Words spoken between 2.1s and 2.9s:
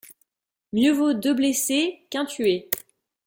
tué.